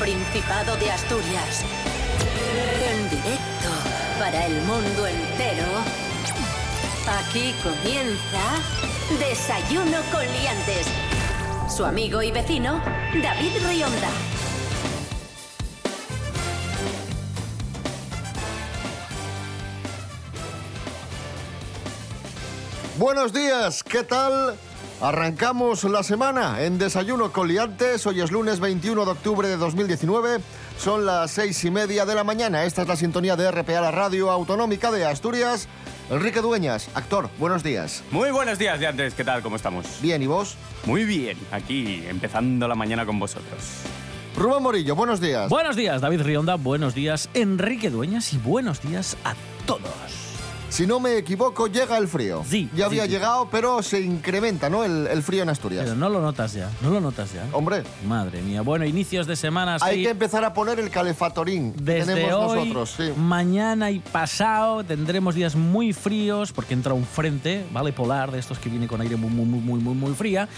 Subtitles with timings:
[0.00, 1.62] Principado de Asturias.
[2.90, 3.68] En directo
[4.18, 5.66] para el mundo entero.
[7.06, 8.40] Aquí comienza
[9.18, 10.86] Desayuno con Liantes.
[11.68, 12.82] Su amigo y vecino,
[13.22, 14.08] David Rionda.
[22.96, 24.56] Buenos días, ¿qué tal?
[25.00, 28.06] Arrancamos la semana en Desayuno con Liantes.
[28.06, 30.40] Hoy es lunes 21 de octubre de 2019.
[30.78, 32.64] Son las seis y media de la mañana.
[32.64, 35.68] Esta es la sintonía de RPA, la radio autonómica de Asturias.
[36.10, 38.02] Enrique Dueñas, actor, buenos días.
[38.10, 39.14] Muy buenos días, Liantes.
[39.14, 39.40] ¿Qué tal?
[39.40, 39.86] ¿Cómo estamos?
[40.02, 40.56] Bien, ¿y vos?
[40.84, 41.38] Muy bien.
[41.50, 43.58] Aquí, empezando la mañana con vosotros.
[44.36, 45.48] Rubén Morillo, buenos días.
[45.48, 46.56] Buenos días, David Rionda.
[46.56, 48.34] Buenos días, Enrique Dueñas.
[48.34, 50.19] Y buenos días a todos.
[50.70, 52.44] Si no me equivoco, llega el frío.
[52.48, 53.14] Sí, Ya había sí, sí.
[53.14, 54.84] llegado, pero se incrementa, ¿no?
[54.84, 55.82] El, el frío en Asturias.
[55.84, 57.44] Pero no lo notas ya, no lo notas ya.
[57.52, 58.62] Hombre, Madre mía.
[58.62, 59.78] Bueno, inicios de semana.
[59.80, 60.02] hay sí.
[60.04, 63.12] que empezar a poner el calefatorín que Desde tenemos hoy, nosotros, sí.
[63.20, 67.92] mañana y pasado tendremos días muy fríos porque entra un frente, ¿vale?
[67.92, 70.48] Polar, de estos que viene con aire muy, muy, muy, muy, muy, muy fría.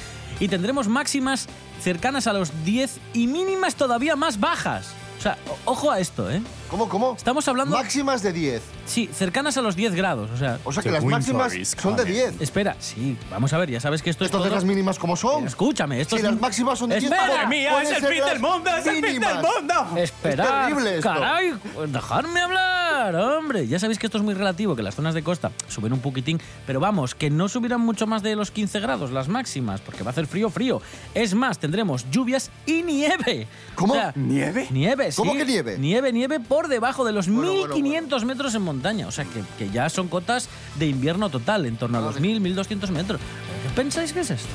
[0.40, 1.48] Y tendremos máximas
[1.80, 4.92] cercanas a los 10 y mínimas todavía más bajas.
[5.22, 6.42] O sea, ojo a esto, ¿eh?
[6.68, 7.14] ¿Cómo, cómo?
[7.16, 7.76] Estamos hablando...
[7.76, 8.60] Máximas de 10.
[8.86, 10.28] Sí, cercanas a los 10 grados.
[10.32, 12.12] O sea, O sea que las máximas son de coming.
[12.16, 12.40] 10.
[12.40, 15.14] espera, sí, vamos a ver, ya sabes que esto es Entonces todo- las mínimas como
[15.14, 15.46] son.
[15.46, 16.28] Escúchame, esto Si es...
[16.28, 17.82] las máximas son de 10, Espera, ¿cómo ¡Madre mía!
[17.82, 18.70] ¡Es el fin del mundo!
[18.76, 19.96] ¡Es el fin del mundo!
[19.96, 21.08] Espera, Es terrible esto.
[21.08, 21.54] caray,
[21.86, 23.66] dejarme hablar, hombre.
[23.66, 26.40] Ya sabéis que esto es muy relativo, que las zonas de costa suben un poquitín,
[26.66, 30.10] pero vamos, que no subirán mucho más de los 15 grados las máximas, porque va
[30.10, 30.80] a hacer frío, frío.
[31.14, 33.46] Es más, tendremos lluvias y nieve.
[33.74, 33.94] ¿Cómo?
[34.14, 34.68] ¿Nieve?
[34.70, 35.16] Nieve, sí.
[35.16, 35.78] ¿Cómo que nieve?
[35.78, 39.06] Nieve, nieve por debajo de los Bueno, bueno, 1500 metros en montaña.
[39.06, 40.48] O sea, que, que ya son cotas
[40.78, 42.28] de invierno total, en torno a los Madre.
[42.28, 43.20] 1000, 1200 metros.
[43.62, 44.48] ¿Qué pensáis que es esto?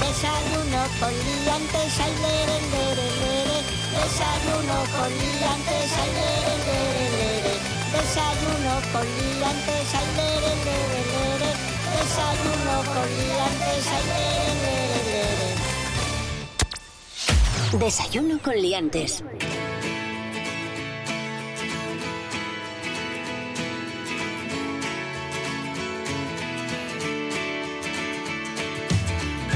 [0.00, 3.43] Desayuno con liantes, ay, lere, lere, lere.
[3.94, 7.54] Desayuno con liantes, ay, lere.
[7.94, 11.50] Desayuno con liantes, ay, lere.
[11.94, 14.34] Desayuno con liantes, ay.
[17.78, 19.22] Desayuno con Liantes.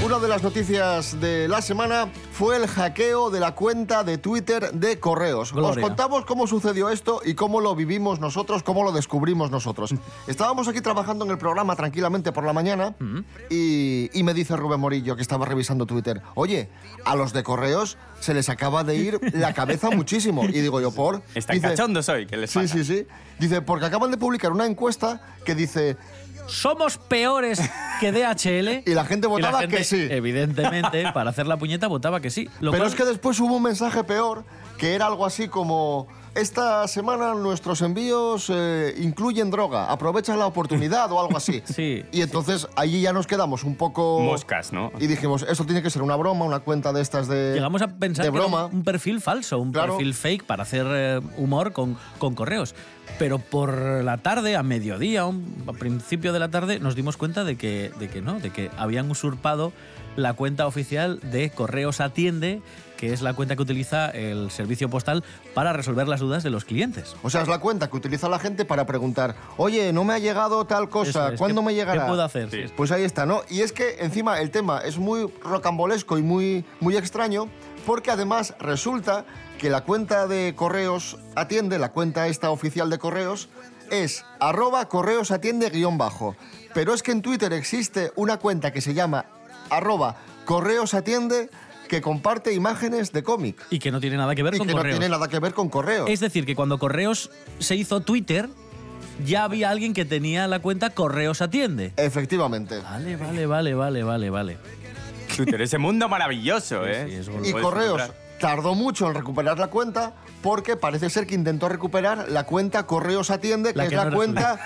[0.09, 4.73] Una de las noticias de la semana fue el hackeo de la cuenta de Twitter
[4.73, 5.51] de Correos.
[5.51, 5.83] Os Gloria.
[5.83, 9.95] contamos cómo sucedió esto y cómo lo vivimos nosotros, cómo lo descubrimos nosotros.
[10.27, 12.95] Estábamos aquí trabajando en el programa tranquilamente por la mañana
[13.51, 16.71] y, y me dice Rubén Morillo, que estaba revisando Twitter, oye,
[17.05, 20.43] a los de Correos se les acaba de ir la cabeza muchísimo.
[20.45, 21.21] Y digo yo, ¿por?
[21.35, 22.73] Están cachondos hoy, ¿qué les Sí, pasa?
[22.73, 23.07] sí, sí.
[23.39, 25.97] Dice, porque acaban de publicar una encuesta que dice,
[26.49, 27.61] ¿Somos peores
[28.01, 28.83] que DHL?
[28.91, 30.07] y la gente la votaba gente, que sí.
[30.11, 32.49] Evidentemente, para hacer la puñeta votaba que sí.
[32.61, 34.45] Lo Pero cual- es que después hubo un mensaje peor,
[34.79, 36.09] que era algo así como...
[36.35, 41.63] Esta semana nuestros envíos eh, incluyen droga, aprovecha la oportunidad o algo así.
[41.67, 42.05] Sí.
[42.13, 44.21] Y entonces allí ya nos quedamos un poco...
[44.21, 44.93] Moscas, ¿no?
[45.01, 47.55] Y dijimos, esto tiene que ser una broma, una cuenta de estas de...
[47.55, 48.67] Llegamos a pensar de que era broma.
[48.67, 49.95] un perfil falso, un Claro.
[49.97, 52.75] perfil fake para hacer eh, humor con, con correos.
[53.19, 57.57] Pero por la tarde, a mediodía, a principio de la tarde, nos dimos cuenta de
[57.57, 59.73] que, de que no, de que habían usurpado
[60.17, 62.61] la cuenta oficial de Correos Atiende,
[62.97, 65.23] que es la cuenta que utiliza el servicio postal
[65.55, 67.15] para resolver las dudas de los clientes.
[67.23, 70.19] O sea, es la cuenta que utiliza la gente para preguntar, oye, no me ha
[70.19, 72.03] llegado tal cosa, es, ¿cuándo ¿qué- me llegará?
[72.03, 72.51] ¿Qué puedo hacer?
[72.51, 72.65] Sí.
[72.77, 73.43] Pues ahí está, ¿no?
[73.49, 77.49] Y es que encima el tema es muy rocambolesco y muy, muy extraño,
[77.87, 79.25] porque además resulta
[79.59, 83.49] que la cuenta de correos atiende, la cuenta esta oficial de correos,
[83.91, 86.37] es arroba correos atiende guion bajo.
[86.75, 89.27] Pero es que en Twitter existe una cuenta que se llama
[89.71, 91.51] arroba correos atiende
[91.89, 93.65] que comparte imágenes de cómic.
[93.71, 94.95] Y que no tiene nada que ver Y con que correos.
[94.95, 96.09] no tiene nada que ver con correos.
[96.09, 98.49] Es decir, que cuando Correos se hizo Twitter,
[99.25, 101.93] ya había alguien que tenía la cuenta Correos Atiende.
[101.97, 102.79] Efectivamente.
[102.81, 104.59] Vale, vale, vale, vale, vale, vale.
[105.45, 107.07] Twitter, ese mundo maravilloso, ¿eh?
[107.09, 108.11] sí, es Y Correos encontrar.
[108.41, 110.13] tardó mucho en recuperar la cuenta
[110.43, 114.17] porque parece ser que intentó recuperar la cuenta Correos Atiende, que La es la no
[114.17, 114.59] cuenta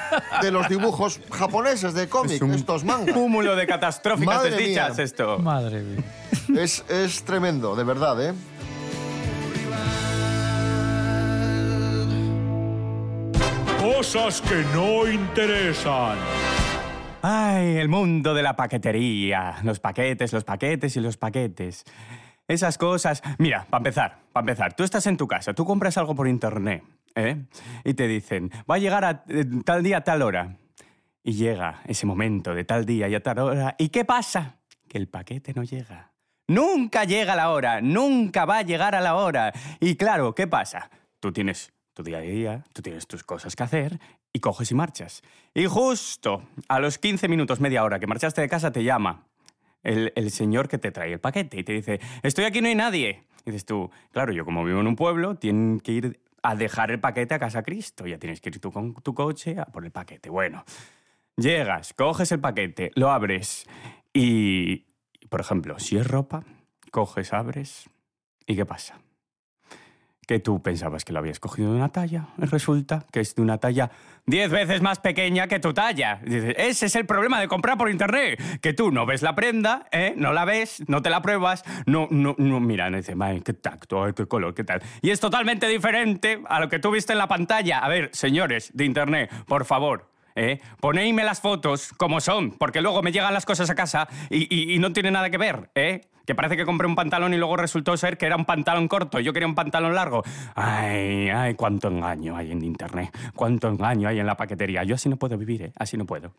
[0.43, 3.15] de los dibujos japoneses de cómic, Es un estos mangas.
[3.15, 5.05] Cúmulo de catastróficas Madre desdichas mía.
[5.05, 5.39] esto.
[5.39, 6.03] Madre mía.
[6.63, 8.35] Es, es tremendo, de verdad, ¿eh?
[13.81, 16.17] Cosas que no interesan.
[17.25, 19.59] Ay, el mundo de la paquetería.
[19.63, 21.85] Los paquetes, los paquetes y los paquetes.
[22.49, 23.23] Esas cosas.
[23.39, 26.83] Mira, para empezar, para empezar, tú estás en tu casa, tú compras algo por internet,
[27.15, 27.45] ¿eh?
[27.85, 30.57] Y te dicen, va a llegar a eh, tal día, a tal hora.
[31.23, 33.77] Y llega ese momento de tal día y a tal hora.
[33.79, 34.57] ¿Y qué pasa?
[34.89, 36.11] Que el paquete no llega.
[36.49, 39.53] Nunca llega la hora, nunca va a llegar a la hora.
[39.79, 40.91] Y claro, ¿qué pasa?
[41.21, 44.01] Tú tienes tu día a día, tú tienes tus cosas que hacer
[44.33, 45.23] y coges y marchas.
[45.55, 49.27] Y justo a los 15 minutos, media hora que marchaste de casa, te llama
[49.83, 52.75] el, el señor que te trae el paquete y te dice, estoy aquí, no hay
[52.75, 53.25] nadie.
[53.45, 56.91] Y dices tú, claro, yo como vivo en un pueblo, tienen que ir a dejar
[56.91, 58.07] el paquete a casa Cristo.
[58.07, 60.31] Ya tienes que ir tú con tu coche por el paquete.
[60.31, 60.65] Bueno,
[61.37, 63.67] llegas, coges el paquete, lo abres
[64.13, 64.87] y,
[65.29, 66.45] por ejemplo, si es ropa,
[66.91, 67.89] coges, abres
[68.47, 69.01] y ¿qué pasa?
[70.27, 73.59] Que tú pensabas que lo habías cogido de una talla resulta que es de una
[73.59, 73.91] talla
[74.25, 76.21] diez veces más pequeña que tu talla.
[76.25, 80.15] Ese es el problema de comprar por internet, que tú no ves la prenda, ¿eh?
[80.17, 83.53] no la ves, no te la pruebas, no, no, no, mira, no dices, "Ay, qué
[83.53, 84.81] tacto, qué color, qué tal.
[85.01, 87.81] Y es totalmente diferente a lo que tú viste en la pantalla.
[87.81, 90.61] A ver, señores de internet, por favor, ¿eh?
[90.81, 94.93] Ponéisme las fotos como son, porque luego me llegan las cosas a casa y, no
[94.93, 96.03] tiene nada que ver, ¿eh?
[96.27, 99.19] Que parece que compré un pantalón y luego resultó ser que era un pantalón corto.
[99.19, 100.23] Yo quería un pantalón largo.
[100.55, 103.11] Ay, ay, cuánto engaño hay en internet.
[103.35, 104.85] Cuánto engaño hay en la paquetería.
[104.85, 105.73] Yo así no puedo vivir, ¿eh?
[105.77, 106.33] Así no puedo.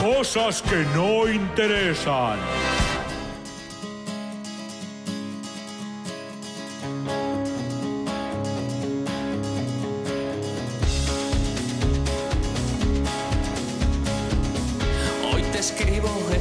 [0.00, 2.38] Cosas que no interesan.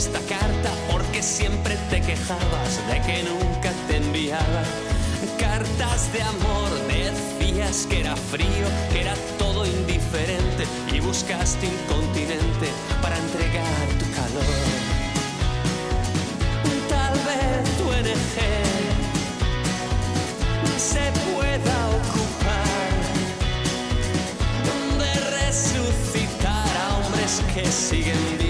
[0.06, 4.64] Esta carta porque siempre te quejabas de que nunca te enviaba
[5.38, 6.70] cartas de amor.
[6.88, 12.68] Decías que era frío, que era todo indiferente y buscaste un continente
[13.00, 14.58] para entregar tu calor.
[16.90, 18.38] Tal vez tu NG
[20.80, 22.92] se pueda ocupar
[24.98, 28.41] de resucitar a hombres que siguen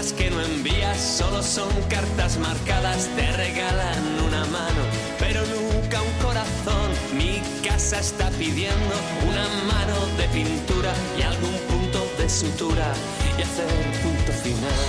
[0.00, 4.82] que no envías solo son cartas marcadas, te regalan una mano,
[5.18, 6.88] pero nunca un corazón.
[7.18, 8.94] Mi casa está pidiendo
[9.28, 12.94] una mano de pintura y algún punto de sutura
[13.38, 13.66] y hacer
[14.02, 14.88] punto final.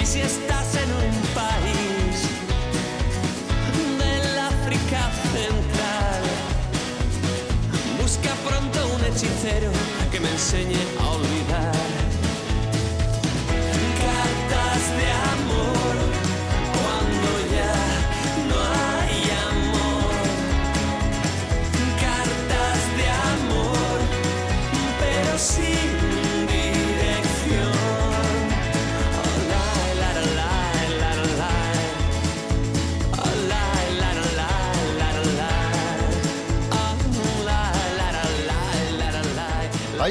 [0.00, 2.16] Y si estás en un país
[3.98, 6.22] del África Central,
[8.00, 9.70] busca pronto un hechicero
[10.10, 11.79] que me enseñe a olvidar.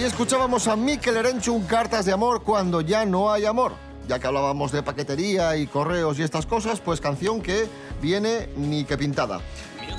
[0.09, 3.73] Escuchábamos a Mikel Erenchun cartas de amor cuando ya no hay amor.
[4.07, 7.67] Ya que hablábamos de paquetería y correos y estas cosas, pues canción que
[8.01, 9.39] viene ni que pintada.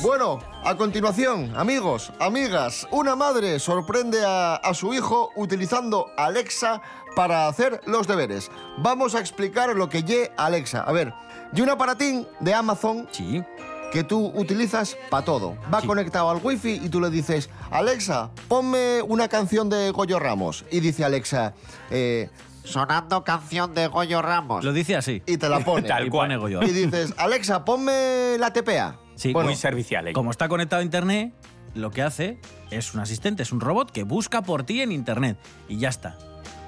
[0.02, 6.82] Bueno, a continuación, amigos, amigas, una madre sorprende a, su hijo utilizando Alexa
[7.14, 8.50] para hacer los deberes.
[8.78, 10.82] Vamos a explicar lo que ye Alexa.
[10.82, 11.14] A ver,
[11.52, 13.44] y un aparatín de Amazon Sí.
[13.92, 15.56] Que tú utilizas para todo.
[15.72, 15.86] Va Sí.
[15.86, 20.64] conectado al wifi y tú le dices, Alexa, ponme una canción de Goyo Ramos.
[20.70, 21.54] Y dice Alexa,
[21.90, 22.30] eh,
[22.64, 24.64] sonando canción de Goyo Ramos.
[24.64, 25.22] Lo dice así.
[25.26, 25.88] Y te la pone.
[25.88, 26.28] Tal y cual.
[26.28, 26.62] pone Goyo.
[26.62, 28.98] y dices, Alexa, ponme la TPA.
[29.16, 30.08] Sí, Bueno, Muy servicial.
[30.08, 30.12] ¿eh?
[30.12, 31.32] Como está conectado a internet,
[31.74, 32.38] lo que hace
[32.70, 35.36] es un asistente, es un robot que busca por ti en internet.
[35.68, 36.16] Y ya está.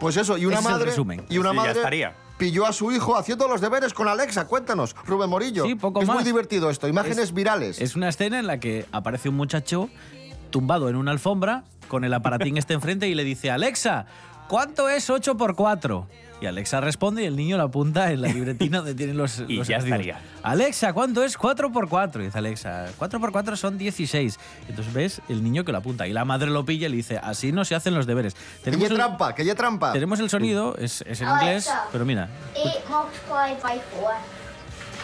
[0.01, 0.85] Pues eso, y una es el madre.
[0.87, 1.25] resumen.
[1.29, 2.15] Y una Sí, ya madre estaría.
[2.39, 4.47] Pilló a su hijo haciendo los deberes con Alexa.
[4.47, 5.65] Cuéntanos, Rubén Morillo.
[5.65, 6.89] Sí, poco es muy divertido esto.
[6.89, 7.81] Imágenes Es- virales.
[7.81, 9.89] Es una escena en la que aparece un muchacho
[10.51, 14.07] tumbado en una alfombra con el aparatín este enfrente y le dice, Alexa,
[14.49, 16.07] ¿cuánto es 8 por 4?
[16.43, 19.59] Y Alexa responde y el niño lo apunta en la libretina donde tienen los, Y
[19.59, 20.19] los ya estaría.
[20.43, 22.21] Alexa, ¿cuánto es 4 por 4?
[22.21, 24.41] Y dice Alexa, 4 por 4 son 16.
[24.69, 27.19] Entonces ves el niño que lo apunta y la madre lo pilla y le dice,
[27.23, 28.35] así no se hacen los deberes.
[28.35, 29.93] que Tenemos el, trampa, que ye trampa.
[29.93, 31.71] tenemos el sonido, es, es en Alexa.
[31.71, 34.17] inglés, pero mira, 8 multiplied by 4.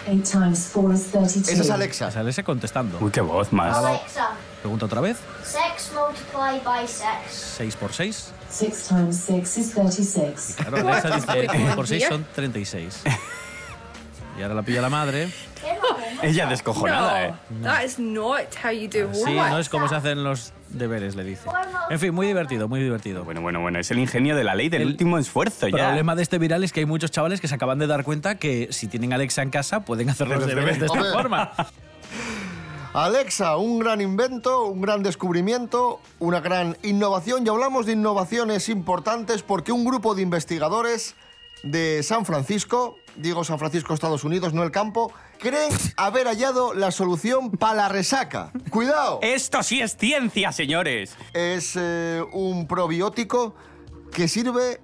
[0.09, 1.49] 8 times 4 is 32.
[1.51, 2.09] Esa es Alexa.
[2.09, 2.99] es Alexa contestando.
[3.01, 3.77] Uy, qué voz más.
[3.77, 4.31] Alexa,
[4.61, 7.07] Pregunta otra vez, 6 multiplied by 6.
[7.31, 8.33] 6 por 6.
[8.51, 10.55] 6 times 6 is 36.
[10.57, 13.03] Claro, Alexa dice, "Seis por 6 son 36.
[14.39, 15.29] Y ahora la pilla la madre.
[16.23, 17.35] Ella descojonada, ¿eh?
[17.63, 19.51] That is not how you do Sí, homework.
[19.51, 21.49] no es como se hacen los deberes, le dice.
[21.91, 23.25] En fin, muy divertido, muy divertido.
[23.25, 23.79] Bueno, bueno, bueno.
[23.79, 25.87] Es el ingenio de la ley del El último esfuerzo El ya.
[25.89, 28.37] problema de este viral es que hay muchos chavales que se acaban de dar cuenta
[28.37, 31.53] que si tienen Alexa en casa pueden hacer los deberes de esta forma.
[32.95, 37.47] Alexa, un gran invento, un gran descubrimiento, una gran innovación.
[37.47, 41.15] Y hablamos de innovaciones importantes porque un grupo de investigadores
[41.63, 46.91] de San Francisco, digo San Francisco, Estados Unidos, no el campo, creen haber hallado la
[46.91, 48.53] solución para la resaca.
[48.71, 49.19] ¡Cuidado!
[49.23, 51.15] Esto sí es ciencia, señores.
[51.35, 53.55] Es eh, un probiótico
[54.13, 54.81] que sirve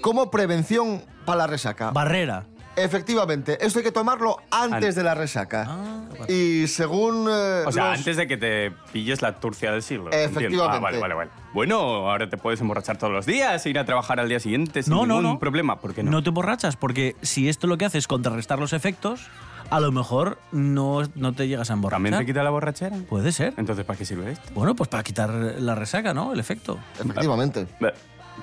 [0.00, 1.90] como prevención para la resaca.
[1.90, 2.46] Barrera.
[2.84, 5.66] Efectivamente, esto hay que tomarlo antes An- de la resaca.
[5.68, 7.26] Ah, y según...
[7.30, 10.06] eh, O sea, los- antes de que te pilles la turcia del siglo.
[10.06, 10.38] entiendo.
[10.40, 10.76] Efectivamente.
[10.76, 11.30] Ah, vale, vale, vale.
[11.52, 11.78] Bueno,
[12.10, 14.92] ahora te puedes emborrachar todos los días e ir a trabajar al día siguiente sin
[14.92, 15.38] No, no, ningún no.
[15.38, 15.80] problema.
[15.80, 16.10] ¿Por qué no?
[16.10, 19.28] No te borrachas, porque si esto lo que hace es contrarrestar los efectos,
[19.70, 21.96] a lo mejor no, no te llegas a emborrachar.
[22.02, 22.96] ¿También te quita la borrachera?
[23.08, 23.54] Puede ser.
[23.56, 24.50] Entonces, ¿para qué sirve esto?
[24.54, 26.32] Bueno, pues para quitar la resaca, ¿no?
[26.32, 26.78] El efecto.
[26.98, 27.66] Efectivamente.
[27.80, 27.92] Be-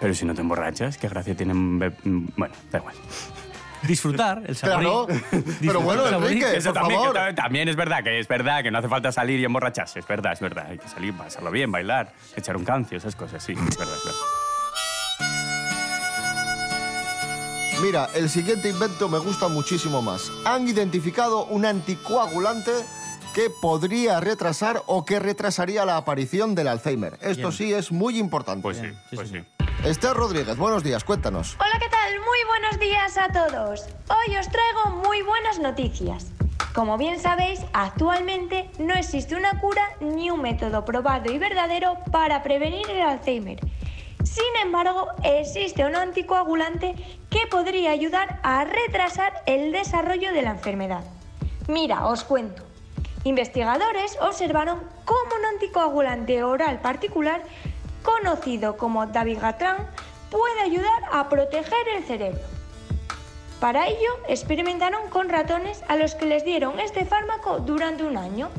[0.02, 1.54] Pero si no te emborrachas, ¿qué gracia tiene?
[1.56, 2.96] be- Bueno, da igual.
[3.88, 5.06] Disfrutar el saborío.
[5.08, 5.22] Claro.
[5.62, 6.08] Pero bueno.
[6.08, 7.36] Enrique, Eso por también, que favor.
[7.36, 10.00] ta- también es verdad, que es verdad, que no hace falta salir y emborracharse.
[10.00, 10.68] Es verdad, es verdad.
[10.70, 13.54] Hay que salir, pasarlo bien, bailar, echar un cancio, esas cosas, sí.
[13.54, 14.20] Es verdad, es verdad.
[17.82, 20.32] Mira, el siguiente invento me gusta muchísimo más.
[20.46, 22.72] Han identificado un anticoagulante
[23.36, 27.14] que podría retrasar o que retrasaría la aparición del Alzheimer.
[27.22, 27.52] Esto Bien.
[27.52, 28.62] sí es muy importante.
[28.62, 29.40] Pues sí, sí, pues sí.
[29.40, 29.46] sí.
[29.86, 31.56] Esther Rodríguez, buenos días, cuéntanos.
[31.60, 32.20] Hola, ¿qué tal?
[32.22, 33.86] Muy buenos días a todos.
[34.10, 36.32] Hoy os traigo muy buenas noticias.
[36.74, 42.42] Como bien sabéis, actualmente no existe una cura ni un método probado y verdadero para
[42.42, 43.60] prevenir el Alzheimer.
[44.24, 46.96] Sin embargo, existe un anticoagulante
[47.30, 51.04] que podría ayudar a retrasar el desarrollo de la enfermedad.
[51.68, 52.64] Mira, os cuento.
[53.24, 57.44] Investigadores observaron cómo un anticoagulante oral particular,
[58.06, 59.78] conocido como dabigatran,
[60.30, 62.42] puede ayudar a proteger el cerebro.
[63.60, 68.50] Para ello, experimentaron con ratones a los que les dieron este fármaco durante un año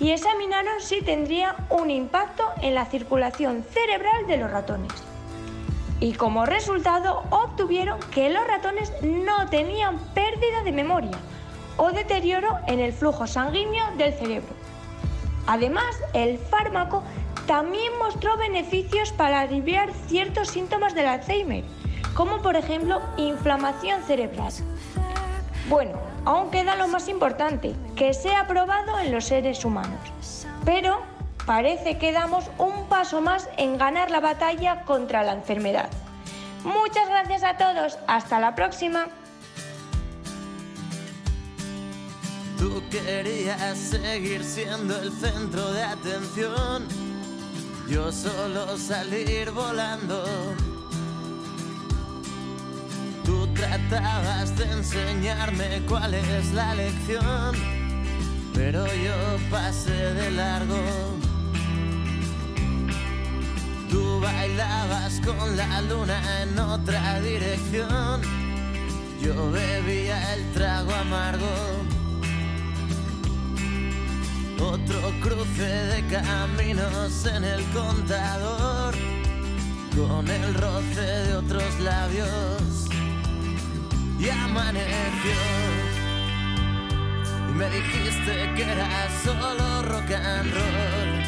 [0.00, 4.92] y examinaron si tendría un impacto en la circulación cerebral de los ratones.
[6.00, 11.16] Y como resultado obtuvieron que los ratones no tenían pérdida de memoria
[11.76, 14.54] o deterioro en el flujo sanguíneo del cerebro.
[15.46, 17.02] Además, el fármaco
[17.46, 21.64] también mostró beneficios para aliviar ciertos síntomas del Alzheimer,
[22.14, 24.52] como por ejemplo inflamación cerebral.
[25.68, 29.98] Bueno, aún queda lo más importante, que sea aprobado en los seres humanos.
[30.64, 31.02] Pero
[31.46, 35.90] parece que damos un paso más en ganar la batalla contra la enfermedad.
[36.64, 39.06] Muchas gracias a todos, hasta la próxima.
[47.88, 50.24] Yo solo salir volando.
[53.24, 57.54] Tú tratabas de enseñarme cuál es la lección.
[58.54, 59.14] Pero yo
[59.50, 60.80] pasé de largo.
[63.90, 68.22] Tú bailabas con la luna en otra dirección.
[69.20, 71.93] Yo bebía el trago amargo.
[74.60, 78.94] Otro cruce de caminos en el contador,
[79.96, 82.88] con el roce de otros labios.
[84.18, 85.32] Y amaneció,
[87.50, 91.22] y me dijiste que era solo rock and roll.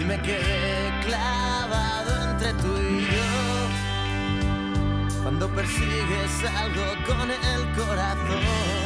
[0.00, 3.32] Y me quedé clavado entre tú y yo.
[5.22, 8.83] Cuando persigues algo con el corazón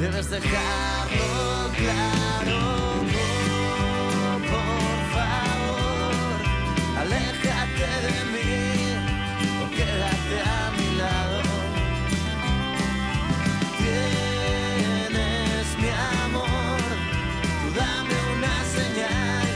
[0.00, 2.60] debes dejarlo claro.
[4.54, 6.38] Por favor,
[7.02, 8.54] aléjate de mí
[9.62, 11.38] o quédate a mi lado.
[13.78, 15.90] Tienes mi
[16.24, 16.80] amor,
[17.60, 19.48] tú dame una señal,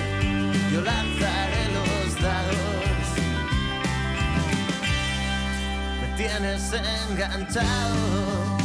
[0.72, 3.06] yo lanzaré los dados.
[6.00, 6.62] Me tienes
[7.08, 8.63] enganchado.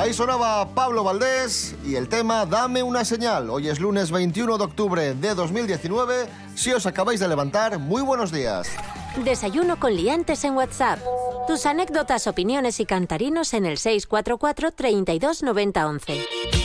[0.00, 3.50] Ahí sonaba Pablo Valdés y el tema Dame una señal.
[3.50, 6.26] Hoy es lunes 21 de octubre de 2019.
[6.54, 8.70] Si os acabáis de levantar, muy buenos días.
[9.22, 11.00] Desayuno con liantes en WhatsApp.
[11.46, 16.59] Tus anécdotas, opiniones y cantarinos en el 644 32 90 11.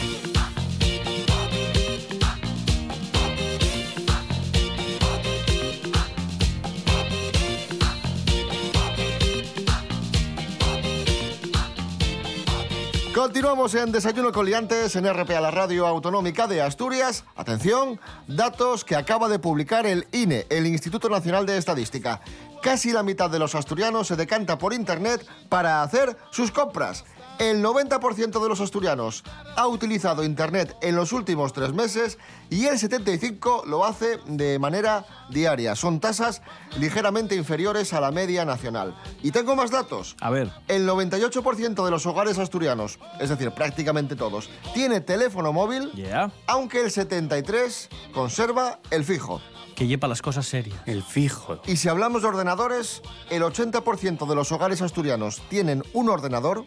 [13.16, 17.24] Continuamos en Desayuno con Liantes en RP a la Radio Autonómica de Asturias.
[17.38, 22.20] Atención, datos que acaba de publicar el INE, el Instituto Nacional de Estadística.
[22.62, 27.06] Casi la mitad de los asturianos se decanta por Internet para hacer sus compras.
[27.40, 29.24] El 90% de los asturianos
[29.56, 32.18] ha utilizado Internet en los últimos tres meses
[32.50, 35.76] y el 75% lo hace de manera diaria.
[35.76, 36.42] Son tasas
[36.80, 38.96] ligeramente inferiores a la media nacional.
[39.24, 40.16] Y tengo más datos.
[40.22, 40.52] A ver.
[40.68, 46.32] El 98% de los hogares asturianos, es decir, prácticamente todos, tiene teléfono móvil, Ya.
[46.48, 49.42] aunque el 73% conserva el fijo.
[49.76, 50.78] Que lleva las cosas serias.
[50.86, 51.60] El fijo.
[51.66, 56.64] Y si hablamos de ordenadores, el 80% de los hogares asturianos tienen un ordenador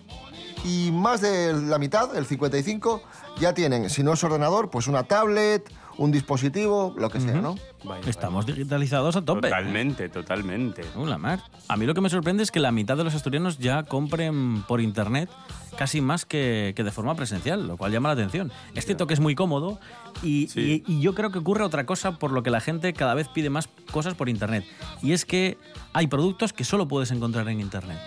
[0.64, 3.00] y más de la mitad, el 55%,
[3.40, 7.56] ya tienen, si no es ordenador, pues una tablet, un dispositivo, lo que sea, ¿no?
[7.84, 9.48] Vaya, Estamos digitalizados a tope.
[9.48, 10.82] Totalmente, totalmente.
[10.96, 11.40] Uh, la mar.
[11.68, 14.62] A mí lo que me sorprende es que la mitad de los asturianos ya compren
[14.68, 15.28] por internet
[15.76, 18.50] casi más que, que de forma presencial, lo cual llama la atención.
[18.74, 19.78] Es cierto que es muy cómodo
[20.22, 20.84] y, Sí.
[20.86, 23.28] y- y yo creo que ocurre otra cosa por lo que la gente cada vez
[23.28, 24.64] pide más cosas por internet.
[25.02, 25.58] Y es que
[25.92, 27.98] hay productos que solo puedes encontrar en internet.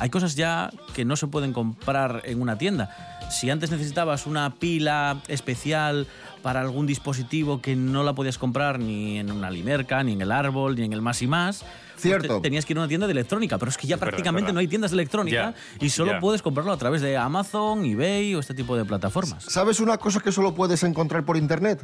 [0.00, 2.90] Hay cosas ya que no se pueden comprar en una tienda.
[3.32, 6.06] Si antes necesitabas una pila especial
[6.42, 10.32] para algún dispositivo que no la podías comprar ni en una limerca, ni en el
[10.32, 12.36] árbol, ni en el más y más, pues Cierto.
[12.36, 13.58] te- tenías que ir a una tienda de electrónica.
[13.58, 14.54] Pero es que ya Es prácticamente verdad.
[14.54, 16.20] no hay tiendas de electrónica Ya, y solo ya.
[16.20, 19.44] puedes comprarlo a través de Amazon, eBay o este tipo de plataformas.
[19.44, 21.82] ¿Sabes una cosa que solo puedes encontrar por Internet?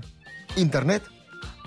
[0.56, 1.02] Internet.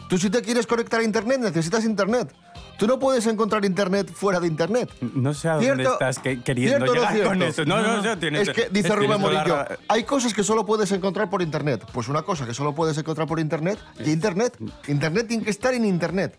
[0.10, 2.34] Tú si te quieres conectar a Internet necesitas Internet.
[2.78, 4.90] Tú no puedes encontrar Internet fuera de Internet.
[5.16, 5.94] No sé a dónde ¿Cierto?
[5.94, 7.66] estás que- queriendo ¿Cierto o no llegar con eso.
[7.66, 10.92] No, no, no, tienes- Es que dice Rubén la Morillo, hay cosas que solo puedes
[10.92, 11.84] encontrar por Internet.
[11.92, 14.58] Pues una cosa que solo puedes encontrar por Internet, y Internet.
[14.88, 16.38] Internet tiene que estar en Internet.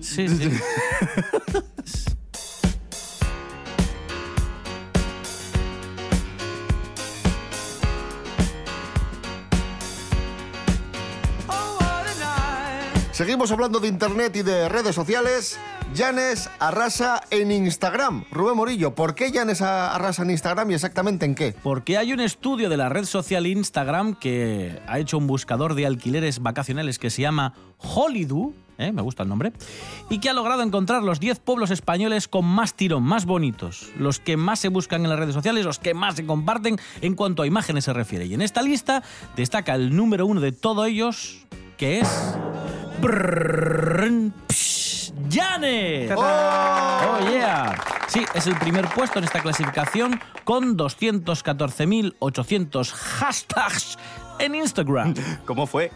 [0.00, 0.50] Sí, sí.
[13.20, 15.58] Seguimos hablando de Internet y de redes sociales.
[15.94, 18.24] Janes arrasa en Instagram.
[18.30, 21.54] Rubén Morillo, ¿por qué Janes a- arrasa en Instagram y exactamente en qué?
[21.62, 25.84] Porque hay un estudio de la red social Instagram que ha hecho un buscador de
[25.84, 28.90] alquileres vacacionales que se llama Holidoo, ¿eh?
[28.90, 29.52] me gusta el nombre,
[30.08, 34.18] y que ha logrado encontrar los 10 pueblos españoles con más tirón, más bonitos, los
[34.18, 37.42] que más se buscan en las redes sociales, los que más se comparten en cuanto
[37.42, 38.24] a imágenes se refiere.
[38.24, 39.02] Y en esta lista
[39.36, 41.44] destaca el número uno de todos ellos,
[41.76, 42.08] que es...
[43.00, 46.12] Psh, ¡Llanes!
[46.14, 47.74] ¡Oh, yeah!
[48.08, 53.96] Sí, es el primer puesto en esta clasificación con 214.800 hashtags
[54.38, 55.14] en Instagram.
[55.46, 55.90] ¿Cómo fue?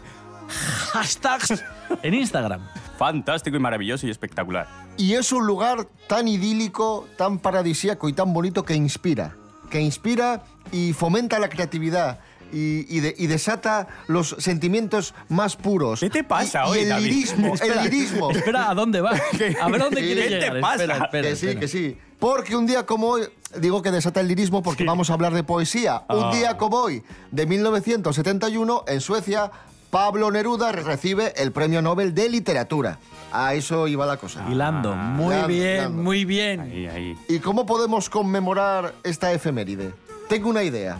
[0.93, 1.63] Hashtags
[2.01, 2.61] en Instagram.
[2.97, 4.67] Fantástico y maravilloso y espectacular.
[4.97, 9.35] Y es un lugar tan idílico, tan paradisíaco y tan bonito que inspira.
[9.69, 10.41] Que inspira
[10.71, 12.17] y fomenta la creatividad.
[12.53, 15.99] Y, y de- y desata los sentimientos más puros.
[15.99, 17.03] ¿Qué te pasa Y- y hoy, el David?
[17.05, 18.31] lirismo, Espera, el lirismo.
[18.31, 19.11] Espera, ¿a dónde va?
[19.61, 20.83] A ver dónde ¿Qué quiere te pasa?
[20.83, 21.59] Espera, espera, que sí, espera.
[21.59, 21.97] que sí.
[22.19, 23.23] Porque un día como hoy,
[23.59, 26.03] digo que desata el lirismo porque vamos a hablar de poesía.
[26.09, 26.31] Un Ah.
[26.33, 29.51] día como hoy, de 1971, en Suecia,
[29.89, 32.99] Pablo Neruda recibe el Premio Nobel de Literatura.
[33.31, 34.45] A eso iba la cosa.
[34.49, 36.03] Hilando, muy Hilando, bien, hilando.
[36.03, 36.59] muy bien.
[36.61, 37.17] Ahí, ahí.
[37.27, 39.93] ¿Y cómo podemos conmemorar esta efeméride?
[40.29, 40.99] Tengo una idea.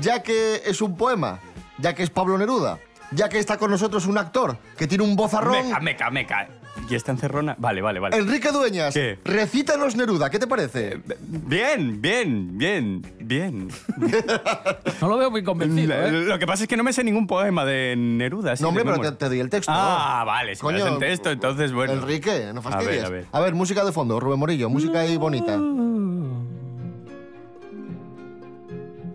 [0.00, 1.40] Ya que es un poema,
[1.78, 2.78] ya que es Pablo Neruda,
[3.12, 6.48] ya que está con nosotros un actor que tiene un vozarrón, Meca, meca, meca.
[6.88, 7.56] ¿Y está encerrona?
[7.58, 8.16] Vale, vale, vale.
[8.16, 9.18] Enrique Dueñas, ¿Qué?
[9.24, 11.00] recítanos Neruda, ¿qué te parece?
[11.20, 13.68] Bien, bien, bien, bien.
[15.00, 16.10] No lo veo muy convencido, ¿eh?
[16.12, 18.52] Lo que pasa es que no me sé ningún poema de Neruda.
[18.52, 19.72] así No, hombre, pero te, te doy el texto.
[19.74, 21.92] Ah, vale, si me das el texto, entonces, bueno.
[21.94, 23.10] Enrique, no A fastidies.
[23.10, 23.54] ver, a ver.
[23.54, 25.58] música de fondo, Rubén Morillo, música ahí bonita.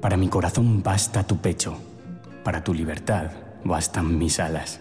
[0.05, 1.79] Para mi corazón basta tu pecho,
[2.43, 3.31] para tu libertad
[3.63, 4.79] bastan mis alas.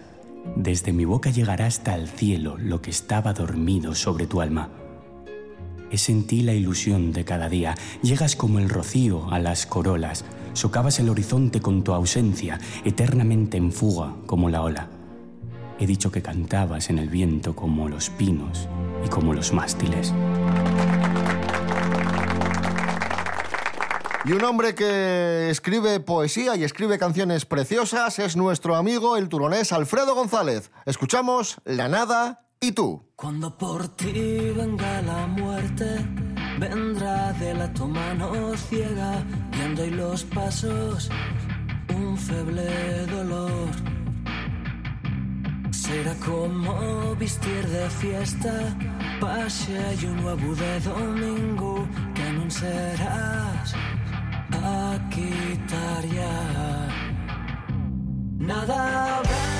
[0.55, 4.69] Desde mi boca llegará hasta el cielo lo que estaba dormido sobre tu alma.
[5.89, 7.73] Es en la ilusión de cada día.
[8.03, 10.25] Llegas como el rocío a las corolas.
[10.53, 14.89] Socavas el horizonte con tu ausencia, eternamente en fuga como la ola.
[15.79, 18.69] He dicho que cantabas en el viento como los pinos
[19.03, 20.13] y como los mástiles.
[24.27, 29.71] Y un hombre que escribe poesía y escribe canciones preciosas es nuestro amigo el turonés
[29.71, 30.71] Alfredo González.
[30.87, 33.05] Escuchamos La Nada y tú.
[33.15, 35.85] Cuando por ti venga la muerte,
[36.59, 41.11] vendrá de la tu mano ciega, guiando y los pasos,
[41.95, 43.69] un feble dolor.
[45.69, 48.75] Será como vestir de fiesta,
[49.21, 53.75] pase y un nuevo de domingo, que anunciarás
[54.65, 56.33] a quitar ya.
[58.37, 59.54] Nada vente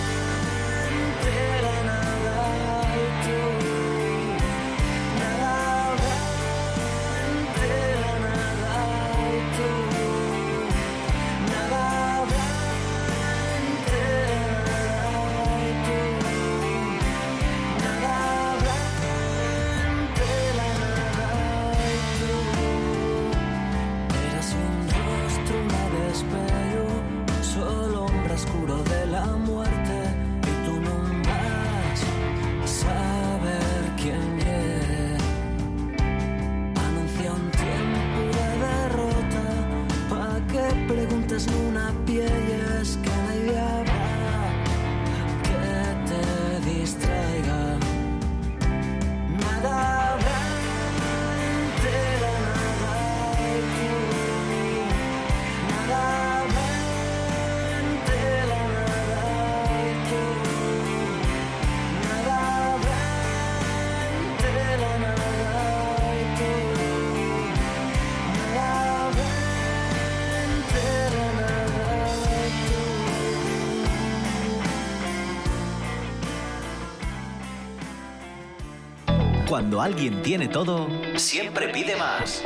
[79.56, 82.42] Cuando alguien tiene todo, siempre pide más.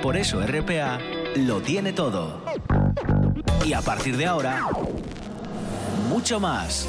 [0.00, 1.00] Por eso RPA
[1.34, 2.44] lo tiene todo.
[3.66, 4.68] Y a partir de ahora,
[6.08, 6.86] mucho más.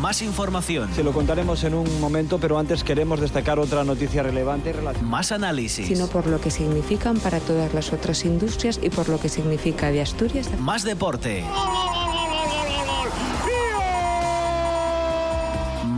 [0.00, 0.94] Más información.
[0.94, 4.74] Se lo contaremos en un momento, pero antes queremos destacar otra noticia relevante.
[5.02, 5.86] Más análisis.
[5.86, 9.90] sino por lo que significan para todas las otras industrias y por lo que significa
[9.90, 10.48] de Asturias.
[10.58, 11.44] Más deporte.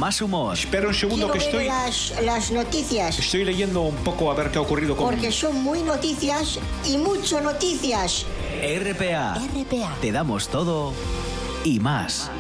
[0.05, 0.53] Más humor.
[0.53, 4.51] Espera un segundo que Quiero estoy, las, las noticias, estoy leyendo un poco a ver
[4.51, 5.07] qué ha ocurrido con...
[5.07, 8.27] porque son muy noticias y mucho noticias.
[8.61, 9.37] RPA.
[9.37, 9.97] RPA.
[10.03, 10.93] Te damos todo
[11.64, 12.31] y más.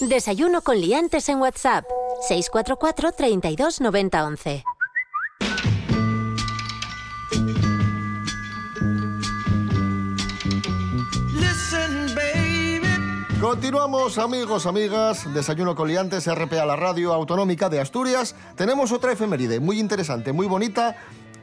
[0.00, 1.84] Desayuno con liantes en WhatsApp.
[2.26, 4.64] 644 32 90 11.
[13.46, 15.32] Continuamos, amigos, amigas.
[15.32, 18.34] Desayuno con liantes, RPA, la radio autonómica de Asturias.
[18.56, 20.96] Tenemos otra efeméride muy interesante, muy bonita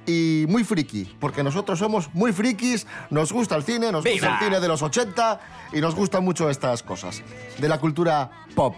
[0.06, 1.06] y muy friki.
[1.18, 4.82] Porque nosotros somos muy frikis, nos gusta el cine, nos gusta el cine de los
[4.82, 5.40] 80
[5.72, 7.24] y nos gustan mucho estas cosas.
[7.58, 8.76] De la cultura pop.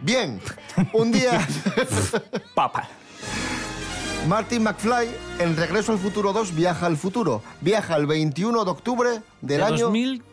[0.00, 0.40] Bien,
[0.92, 1.44] un día.
[2.54, 2.88] Papa.
[4.28, 5.08] Martin McFly,
[5.40, 7.42] en Regreso al Futuro 2, viaja al futuro.
[7.60, 9.90] Viaja el 21 de octubre del De año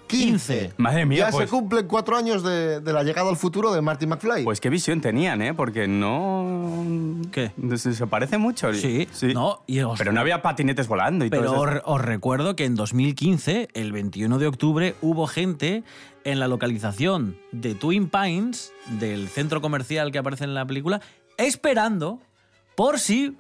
[0.08, 0.74] 2015.
[0.78, 3.82] Madre mía, ya pues, se cumplen cuatro años de, de la llegada al futuro de
[3.82, 4.44] Martin McFly.
[4.44, 5.54] pues qué visión tenían, ¿eh?
[5.54, 7.18] Porque no...
[7.32, 7.52] ¿Qué?
[7.78, 8.74] Se, se parece mucho.
[8.74, 11.82] Sí, no, y os- Pero no había patinetes volando y Pero todo os, eso.
[11.86, 15.84] os recuerdo que en 2015, el 21 de octubre, hubo gente
[16.24, 21.02] en la localización de Twin Pines, del centro comercial que aparece en la película,
[21.38, 22.20] esperando
[22.76, 23.36] por si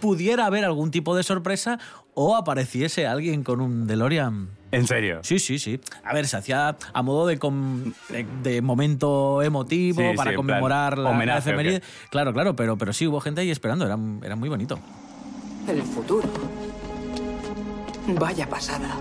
[0.00, 1.78] pudiera haber algún tipo de sorpresa
[2.14, 4.48] o apareciese alguien con un DeLorean.
[4.72, 5.20] ¿En serio?
[5.22, 5.80] Sí, sí, sí.
[6.04, 10.34] A ver, se hacía a modo de, com- de, de momento emotivo Sí, para sí,
[10.34, 11.82] en conmemorar plan, la, homenaje.
[12.10, 14.78] Claro, claro, pero, pero sí hubo gente ahí esperando, era, era muy bonito.
[15.68, 16.28] El futuro.
[18.08, 18.96] Vaya pasada.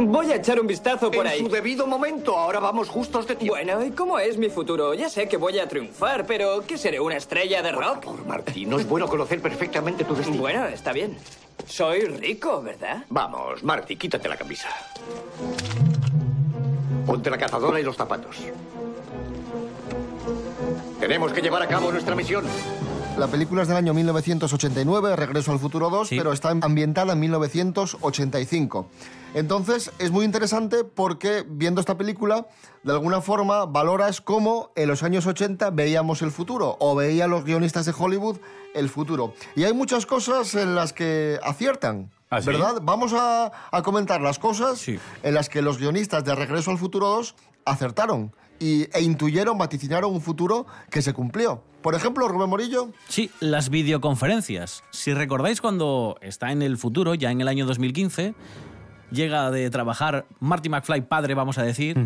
[0.00, 1.40] Voy a echar un vistazo por En ahí.
[1.40, 3.56] su debido momento, ahora vamos justos de tiempo.
[3.56, 4.94] Bueno, ¿y cómo es mi futuro?
[4.94, 7.00] Ya sé que voy a triunfar, pero ¿qué seré?
[7.00, 8.04] ¿Una estrella de rock?
[8.04, 10.38] Por Marty, no es bueno conocer perfectamente tu destino.
[10.38, 11.16] Bueno, está bien.
[11.66, 13.04] Soy rico, ¿verdad?
[13.08, 14.68] Vamos, Marty, quítate la camisa.
[17.06, 18.36] Ponte la cazadora y los zapatos.
[21.00, 22.44] Tenemos que llevar a cabo nuestra misión.
[23.18, 28.86] La película es del año 1989, Regreso al Futuro 2, pero está ambientada en 1985.
[29.34, 32.46] Entonces, es muy interesante porque viendo esta película,
[32.84, 37.44] de alguna forma valoras cómo en los años 80 veíamos el futuro o veían los
[37.44, 38.36] guionistas de Hollywood
[38.72, 39.34] el futuro.
[39.56, 42.12] Y hay muchas cosas en las que aciertan.
[42.30, 42.46] ¿Ah, sí?
[42.46, 42.80] ¿Verdad?
[42.82, 47.08] Vamos a, a comentar las cosas en las que los guionistas de Regreso al Futuro
[47.08, 51.62] 2 acertaron y, e intuyeron, vaticinaron un futuro que se cumplió.
[51.82, 52.90] Por ejemplo, Rubén Morillo.
[53.08, 54.82] Sí, las videoconferencias.
[54.90, 58.34] Si recordáis cuando está en el futuro, ya en el año 2015,
[59.10, 61.96] llega de trabajar Marty McFly padre, vamos a decir,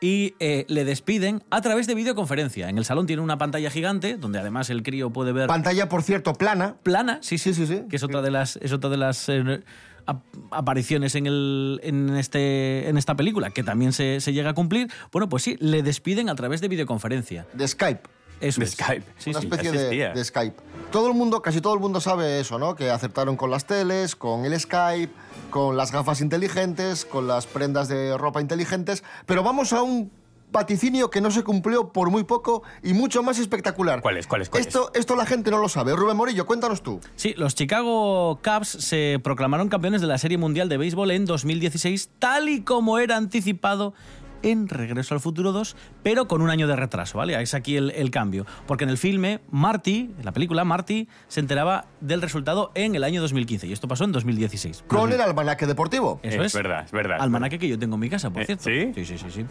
[0.00, 2.68] y eh, le despiden a través de videoconferencia.
[2.68, 5.48] En el salón tiene una pantalla gigante, donde además el crío puede ver...
[5.48, 6.76] Pantalla, por cierto, plana.
[6.82, 7.84] Plana, sí, sí, sí, sí.
[7.88, 9.62] Que es otra de las, es otra de las eh,
[10.08, 14.54] ap- apariciones en, el, en, este, en esta película, que también se, se llega a
[14.54, 14.90] cumplir.
[15.12, 17.46] Bueno, pues sí, le despiden a través de videoconferencia.
[17.52, 18.02] De Skype.
[18.40, 18.72] Eso De es.
[18.72, 19.04] Skype.
[19.18, 19.46] Sí, una sí.
[19.46, 20.56] especie de Skype.
[20.92, 22.76] Todo el mundo, casi todo el mundo sabe eso, ¿no?
[22.76, 25.12] Que aceptaron con las teles, con el Skype,
[25.50, 29.02] con las gafas inteligentes, con las prendas de ropa inteligentes.
[29.26, 30.12] Pero vamos a un
[30.50, 34.00] vaticinio que no se cumplió por muy poco y mucho más espectacular.
[34.00, 34.26] ¿Cuál es?
[34.26, 34.48] ¿Cuál es?
[34.48, 34.66] ¿Cuál es?
[34.66, 35.94] Esto, esto la gente no lo sabe.
[35.94, 37.00] Rubén Morillo, cuéntanos tú.
[37.16, 42.10] Sí, los Chicago Cubs se proclamaron campeones de la Serie Mundial de Béisbol en 2016,
[42.18, 43.94] tal y como era anticipado
[44.42, 47.40] en Regreso al Futuro 2, pero con un año de retraso, ¿vale?
[47.40, 48.46] Es aquí el, el cambio.
[48.66, 53.04] Porque en el filme, Marty, en la película, Marty se enteraba del resultado en el
[53.04, 54.84] año 2015 y esto pasó en 2016.
[54.86, 56.20] Con el almanaque deportivo.
[56.22, 56.54] Eso es es.
[56.54, 57.18] verdad, es verdad.
[57.20, 58.64] Almanaque que yo tengo en mi casa, por Eh, cierto.
[58.64, 58.92] ¿sí?
[58.94, 59.44] Sí, sí, sí, sí.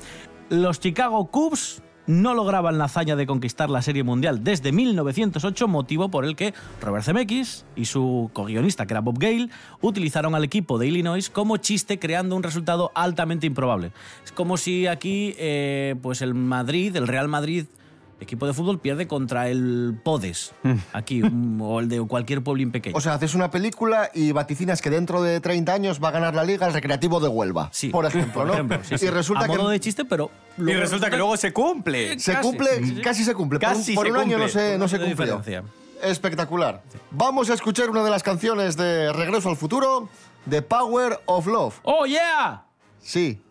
[0.49, 6.09] Los Chicago Cubs no lograban la hazaña de conquistar la Serie Mundial desde 1908, motivo
[6.09, 9.49] por el que Robert Zemeckis y su co-guionista, que era Bob Gale,
[9.81, 13.91] utilizaron al equipo de Illinois como chiste, creando un resultado altamente improbable.
[14.23, 17.65] Es como si aquí, eh, pues el Madrid, el Real Madrid,
[18.19, 20.53] equipo de fútbol, pierde contra el Podes,
[20.93, 22.95] aquí, mm, o el de cualquier pueblín pequeño.
[22.97, 26.33] O sea, haces una película y vaticinas que dentro de 30 años va a ganar
[26.35, 27.69] la liga el Recreativo de Huelva.
[27.71, 28.53] Sí, por ejemplo, por ¿no?
[28.53, 29.05] ejemplo, sí, sí.
[29.05, 32.17] Y resulta a que modo de chiste, pero Y resulta que luego se cumple.
[32.19, 33.59] se casi, cumple, casi se cumple.
[33.59, 35.41] Por un- Casi por se un, año no se, no se cumplió.
[36.01, 36.81] Espectacular.
[37.11, 40.09] Vamos a escuchar una de las canciones de Regreso al Futuro,
[40.49, 41.75] The Power of Love.
[41.83, 42.63] ¡Oh, yeah!
[43.01, 43.41] Sí.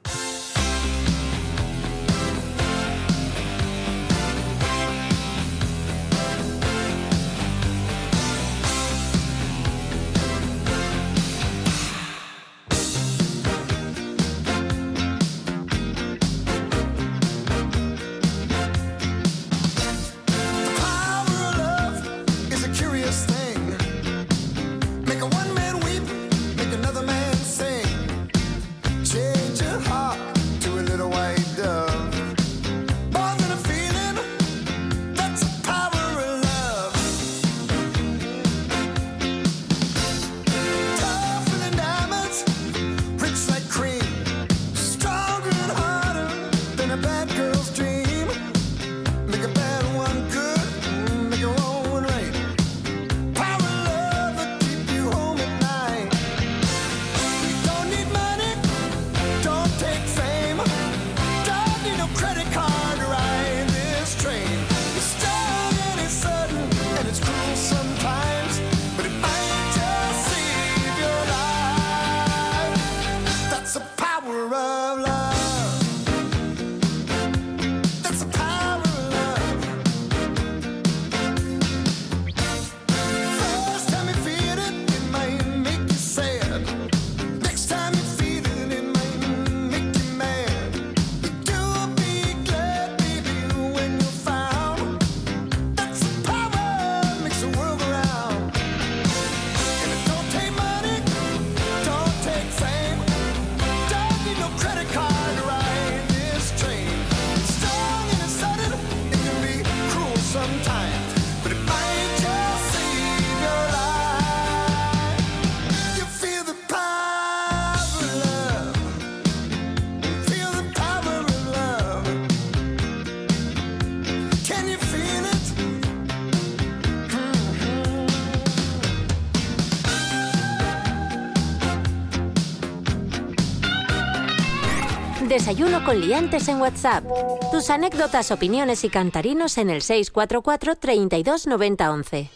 [135.46, 137.04] Desayuno con liantes en WhatsApp.
[137.52, 142.30] Tus anécdotas, opiniones y cantarinos en el 644 32 90 11.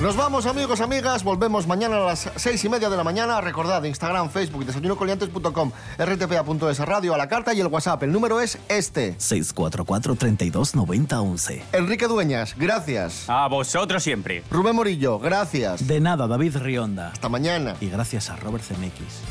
[0.00, 1.24] Nos vamos, amigos, amigas.
[1.24, 3.40] Volvemos mañana a las seis y media de la mañana.
[3.40, 8.04] Recordad, Instagram, Facebook, desayunocoliantes.com, rtpa.es, radio a la carta y el WhatsApp.
[8.04, 9.16] El número es este.
[9.18, 11.64] 644 32 90 11.
[11.72, 13.28] Enrique Dueñas, gracias.
[13.28, 14.44] A vosotros siempre.
[14.52, 15.84] Rubén Morillo, gracias.
[15.88, 17.08] De nada, David Rionda.
[17.08, 17.74] Hasta mañana.
[17.80, 19.22] Y gracias a Robert Zemeckis.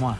[0.00, 0.16] ¡Mua!